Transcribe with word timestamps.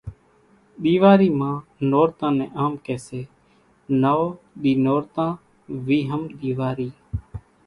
ۮيواري 0.83 1.29
مان 1.39 1.55
نورتان 1.91 2.33
نين 2.39 2.51
آم 2.63 2.73
ڪي 2.85 2.95
سي 3.05 3.21
نوَ 4.01 4.19
ۮي 4.61 4.73
نورتان 4.85 5.29
ويھم 5.85 6.21
ۮيواري 6.39 6.89